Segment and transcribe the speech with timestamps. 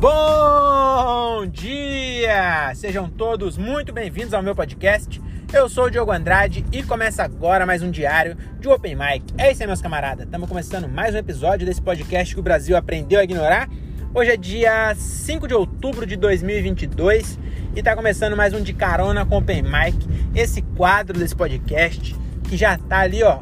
[0.00, 2.74] Bom dia!
[2.74, 5.20] Sejam todos muito bem-vindos ao meu podcast.
[5.52, 9.22] Eu sou o Diogo Andrade e começa agora mais um diário de Open Mic.
[9.36, 10.24] É isso aí, meus camaradas.
[10.24, 13.68] Estamos começando mais um episódio desse podcast que o Brasil aprendeu a ignorar.
[14.14, 17.38] Hoje é dia 5 de outubro de 2022
[17.76, 19.98] e está começando mais um de carona com Open Mic.
[20.34, 23.40] Esse quadro desse podcast que já tá ali, ó,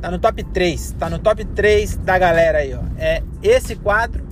[0.00, 2.82] tá no top 3, tá no top 3 da galera aí, ó.
[2.96, 4.27] É esse quadro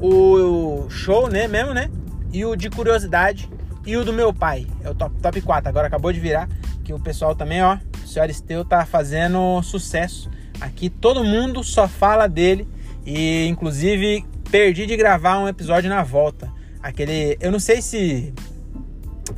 [0.00, 1.90] o show, né, mesmo, né?
[2.32, 3.48] E o de curiosidade
[3.86, 4.66] e o do meu pai.
[4.82, 5.68] É o top, top 4.
[5.68, 6.48] Agora acabou de virar,
[6.82, 10.30] que o pessoal também, ó, o senhor Esteu tá fazendo sucesso.
[10.60, 12.68] Aqui todo mundo só fala dele
[13.04, 16.50] e inclusive perdi de gravar um episódio na volta.
[16.82, 18.32] Aquele, eu não sei se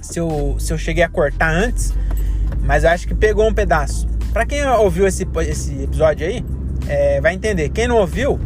[0.01, 1.95] se eu, se eu cheguei a cortar antes,
[2.63, 4.09] mas eu acho que pegou um pedaço.
[4.33, 6.45] Para quem ouviu esse, esse episódio aí,
[6.89, 7.71] é, vai entender.
[7.71, 8.39] Quem não ouviu,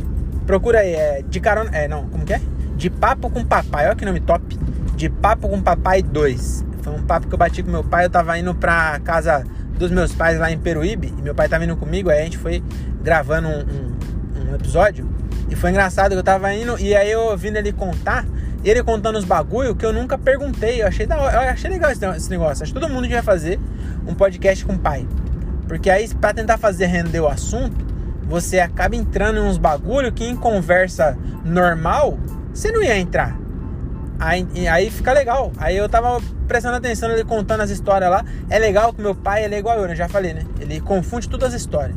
[0.51, 1.70] Procura aí, é de carona.
[1.73, 2.40] É, não, como que é?
[2.74, 4.59] De papo com papai, olha que nome top.
[4.96, 6.65] De papo com papai 2.
[6.82, 8.06] Foi um papo que eu bati com meu pai.
[8.06, 9.45] Eu tava indo pra casa
[9.78, 11.15] dos meus pais lá em Peruíbe.
[11.16, 12.10] E meu pai tava indo comigo.
[12.10, 12.65] Aí a gente foi
[13.01, 15.09] gravando um, um, um episódio.
[15.48, 16.76] E foi engraçado que eu tava indo.
[16.80, 18.26] E aí eu ouvindo ele contar.
[18.65, 20.82] Ele contando os bagulho que eu nunca perguntei.
[20.82, 22.65] Eu achei, da hora, eu achei legal esse negócio.
[22.65, 23.60] Acho que todo mundo devia fazer
[24.04, 25.06] um podcast com o pai.
[25.68, 27.90] Porque aí, pra tentar fazer render o assunto,
[28.31, 32.17] você acaba entrando em uns bagulho que em conversa normal
[32.55, 33.37] você não ia entrar.
[34.21, 35.51] Aí, aí fica legal.
[35.59, 38.25] Aí eu tava prestando atenção ele contando as histórias lá.
[38.49, 39.97] É legal que meu pai ele é igual eu, né?
[39.97, 40.43] Já falei, né?
[40.61, 41.97] Ele confunde todas as histórias.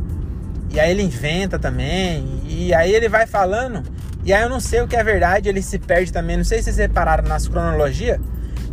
[0.72, 2.42] E aí ele inventa também.
[2.48, 3.84] E aí ele vai falando.
[4.26, 6.36] E aí eu não sei o que é verdade, ele se perde também.
[6.36, 8.20] Não sei se vocês repararam nas cronologias,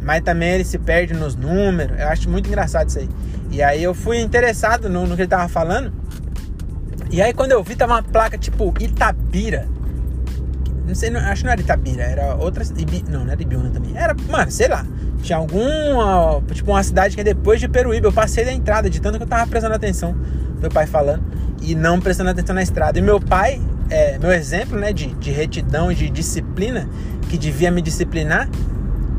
[0.01, 1.99] mas também ele se perde nos números.
[1.99, 3.09] Eu acho muito engraçado isso aí.
[3.51, 6.00] E aí eu fui interessado no, no que ele tava falando.
[7.11, 9.69] E aí quando eu vi, tava uma placa tipo Itabira.
[10.87, 12.65] Não sei, não, acho que não era Itabira, era outra.
[13.09, 13.97] Não, não era Ibiúna também.
[13.97, 14.85] Era, mano, sei lá.
[15.23, 16.43] Tinha alguma.
[16.53, 18.07] Tipo, uma cidade que é depois de Peruíbe.
[18.07, 20.17] Eu passei da entrada, de tanto que eu tava prestando atenção.
[20.61, 21.23] Meu pai falando.
[21.63, 22.99] E não prestando atenção na estrada.
[22.99, 26.89] E meu pai, é, meu exemplo, né, de, de retidão, de disciplina,
[27.29, 28.49] que devia me disciplinar,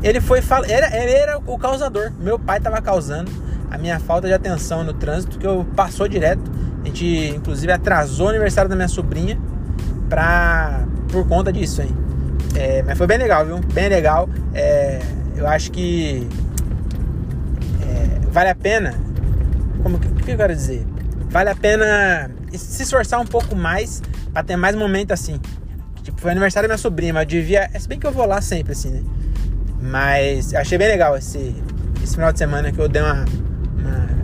[0.02, 0.42] ele foi.
[0.68, 2.12] Era, ele era o causador.
[2.20, 3.30] Meu pai tava causando
[3.70, 6.51] a minha falta de atenção no trânsito, que eu passou direto
[6.82, 9.38] a gente, inclusive, atrasou o aniversário da minha sobrinha
[10.08, 11.96] pra, por conta disso, hein?
[12.56, 13.58] É, mas foi bem legal, viu?
[13.72, 14.28] Bem legal.
[14.52, 15.00] É,
[15.36, 16.28] eu acho que
[17.82, 18.94] é, vale a pena.
[19.82, 20.84] Como que, que eu quero dizer?
[21.30, 25.40] Vale a pena se esforçar um pouco mais para ter mais momento assim.
[26.02, 27.70] Tipo, foi aniversário da minha sobrinha, mas eu devia.
[27.72, 29.02] É, se bem que eu vou lá sempre, assim, né?
[29.80, 31.54] Mas achei bem legal esse,
[32.02, 33.24] esse final de semana que eu dei uma,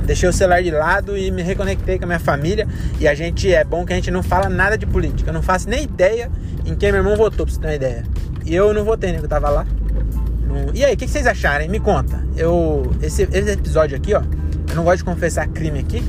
[0.08, 2.66] deixei o celular de lado e me reconectei com a minha família.
[2.98, 5.28] E a gente é bom que a gente não fala nada de política.
[5.28, 6.30] Eu não faço nem ideia
[6.64, 8.04] em quem meu irmão votou, pra você ter uma ideia.
[8.44, 9.18] E eu não votei, né?
[9.18, 9.66] Que eu tava lá.
[10.74, 11.68] E aí, o que, vocês acharam?
[11.68, 12.24] Me conta.
[12.36, 12.90] Eu.
[13.02, 14.22] Esse, esse episódio aqui, ó.
[14.68, 16.02] Eu não gosto de confessar crime aqui.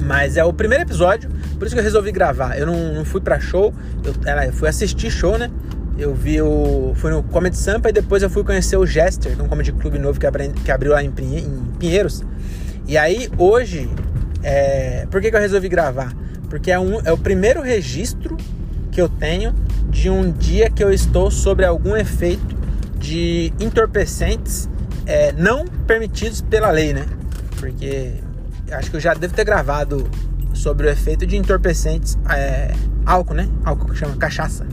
[0.00, 2.58] Mas é o primeiro episódio, por isso que eu resolvi gravar.
[2.58, 3.72] Eu não, não fui pra show,
[4.04, 5.48] eu, eu fui assistir show, né?
[5.96, 6.92] Eu vi o.
[6.96, 9.72] Fui no Comedy Sampa e depois eu fui conhecer o Jester, que é um comedy
[9.72, 11.10] clube novo que, abri, que abriu lá em
[11.78, 12.24] Pinheiros.
[12.86, 13.88] E aí, hoje,
[14.42, 15.06] é...
[15.10, 16.12] por que, que eu resolvi gravar?
[16.48, 18.36] Porque é, um, é o primeiro registro
[18.90, 19.54] que eu tenho
[19.88, 22.54] de um dia que eu estou sobre algum efeito
[22.98, 24.68] de entorpecentes
[25.06, 27.06] é, não permitidos pela lei, né?
[27.58, 28.14] Porque
[28.70, 30.08] acho que eu já devo ter gravado
[30.54, 32.72] sobre o efeito de entorpecentes é,
[33.04, 33.48] álcool, né?
[33.64, 34.66] Álcool que chama cachaça.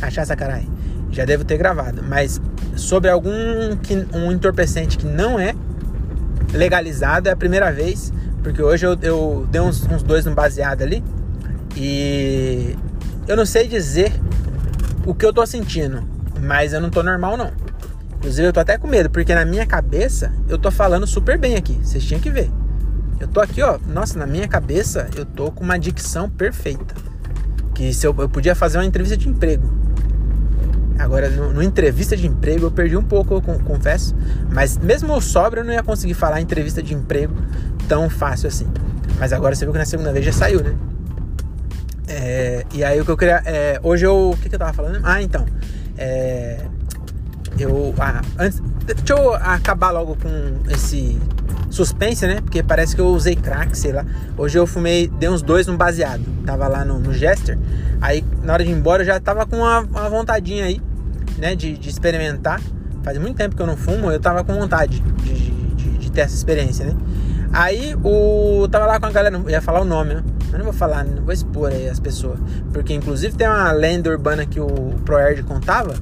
[0.00, 0.66] Cachaça, caralho.
[1.10, 2.02] Já devo ter gravado.
[2.02, 2.40] Mas
[2.76, 5.54] sobre algum que, um entorpecente que não é
[6.54, 10.82] legalizado é a primeira vez, porque hoje eu, eu dei uns, uns dois no baseado
[10.82, 11.02] ali
[11.76, 12.76] e
[13.26, 14.12] eu não sei dizer
[15.04, 16.02] o que eu tô sentindo,
[16.40, 17.52] mas eu não tô normal não.
[18.16, 21.56] Inclusive eu tô até com medo, porque na minha cabeça eu tô falando super bem
[21.56, 22.50] aqui, vocês tinham que ver.
[23.20, 26.94] Eu tô aqui, ó, nossa, na minha cabeça eu tô com uma dicção perfeita.
[27.74, 29.83] Que se eu, eu podia fazer uma entrevista de emprego.
[30.98, 34.14] Agora, no, no, entrevista de emprego, eu perdi um pouco, eu confesso.
[34.50, 37.34] Mas mesmo sobra, eu não ia conseguir falar entrevista de emprego
[37.88, 38.66] tão fácil assim.
[39.18, 40.74] Mas agora você viu que na segunda vez já saiu, né?
[42.06, 43.42] É, e aí o que eu queria.
[43.44, 44.30] É, hoje eu.
[44.30, 45.00] O que, que eu tava falando?
[45.02, 45.46] Ah, então.
[45.96, 46.60] É,
[47.58, 47.94] eu.
[47.98, 48.62] Ah, antes.
[48.84, 51.18] Deixa eu acabar logo com esse
[51.74, 52.40] suspense, né?
[52.40, 54.04] Porque parece que eu usei crack, sei lá.
[54.38, 56.22] Hoje eu fumei, dei uns dois no baseado.
[56.46, 57.58] Tava lá no, no Jester.
[58.00, 60.80] Aí na hora de ir embora eu já tava com uma, uma vontadinha aí,
[61.36, 61.54] né?
[61.54, 62.60] De, de, experimentar.
[63.02, 66.22] Faz muito tempo que eu não fumo, eu tava com vontade de, de, de ter
[66.22, 66.96] essa experiência, né?
[67.52, 68.66] Aí o.
[68.68, 70.24] Tava lá com a galera, ia falar o nome, né?
[70.50, 72.38] Mas não vou falar, não vou expor aí as pessoas.
[72.72, 74.68] Porque inclusive tem uma lenda urbana que o
[75.04, 75.94] ProErd contava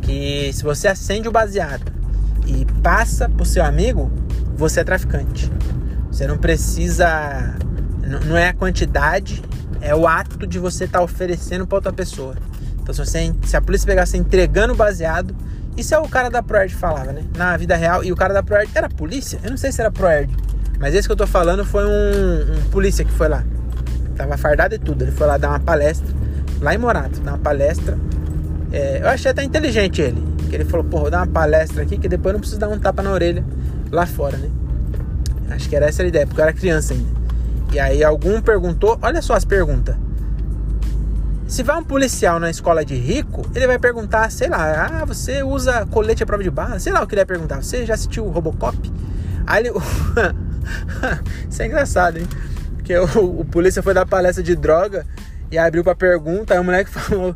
[0.00, 1.92] que se você acende o baseado
[2.46, 4.10] e passa pro seu amigo,
[4.60, 5.50] você é traficante.
[6.12, 7.56] Você não precisa.
[8.26, 9.42] Não é a quantidade,
[9.80, 12.36] é o ato de você estar tá oferecendo para outra pessoa.
[12.82, 15.34] Então, se, você, se a polícia pegar você entregando baseado,
[15.76, 17.22] isso é o cara da ProErd falava, né?
[17.36, 18.04] Na vida real.
[18.04, 19.38] E o cara da ProErd era polícia?
[19.42, 20.34] Eu não sei se era ProErd.
[20.78, 23.42] Mas esse que eu tô falando foi um, um polícia que foi lá.
[24.14, 25.04] Tava fardado e tudo.
[25.04, 26.08] Ele foi lá dar uma palestra.
[26.60, 27.96] Lá em Morato, dar uma palestra.
[28.72, 30.22] É, eu achei até inteligente ele.
[30.50, 32.68] Que ele falou, pô, vou dar uma palestra aqui que depois eu não preciso dar
[32.68, 33.42] um tapa na orelha
[33.90, 34.50] lá fora, né?
[35.50, 37.20] Acho que era essa a ideia, porque eu era criança ainda.
[37.72, 39.96] E aí algum perguntou, olha só as perguntas.
[41.46, 45.42] Se vai um policial na escola de rico, ele vai perguntar, sei lá, ah, você
[45.42, 46.78] usa colete à prova de bala?
[46.78, 47.62] Sei lá o que ele vai perguntar.
[47.62, 48.78] Você já assistiu o Robocop?
[49.46, 49.72] Aí ele.
[51.50, 52.28] Isso é engraçado, hein?
[52.76, 55.04] Porque o, o, polícia foi dar palestra de droga
[55.50, 57.34] e abriu pra pergunta, aí o moleque falou: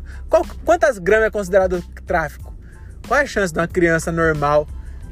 [0.63, 2.53] quantas gramas é considerado tráfico?
[3.05, 4.65] Qual é a chance de uma criança normal,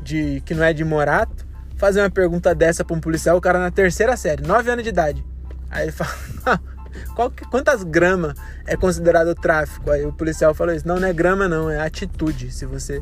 [0.04, 1.46] de que não é de Morato,
[1.78, 4.90] fazer uma pergunta dessa pra um policial, o cara na terceira série, 9 anos de
[4.90, 5.26] idade?
[5.70, 6.12] Aí ele fala.
[7.16, 8.36] Qual, quantas gramas
[8.68, 9.90] é considerado tráfico?
[9.90, 10.88] Aí o policial falou isso.
[10.88, 12.52] Não, não é grama, não, é atitude.
[12.52, 13.02] Se você.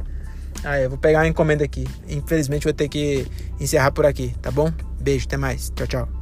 [0.63, 1.86] Aí eu vou pegar uma encomenda aqui.
[2.07, 3.27] Infelizmente vou ter que
[3.59, 4.71] encerrar por aqui, tá bom?
[5.00, 5.69] Beijo, até mais.
[5.75, 6.20] Tchau, tchau.